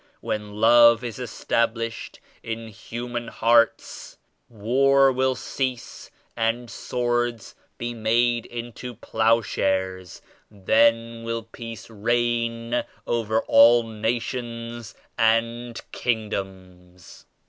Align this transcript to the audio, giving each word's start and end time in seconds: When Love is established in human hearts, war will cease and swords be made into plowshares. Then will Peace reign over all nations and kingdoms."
When 0.19 0.55
Love 0.55 1.03
is 1.03 1.19
established 1.19 2.19
in 2.41 2.69
human 2.69 3.27
hearts, 3.27 4.17
war 4.49 5.11
will 5.11 5.35
cease 5.35 6.09
and 6.35 6.71
swords 6.71 7.53
be 7.77 7.93
made 7.93 8.47
into 8.47 8.95
plowshares. 8.95 10.23
Then 10.49 11.21
will 11.21 11.43
Peace 11.43 11.87
reign 11.87 12.83
over 13.05 13.43
all 13.43 13.83
nations 13.83 14.95
and 15.19 15.79
kingdoms." 15.91 17.27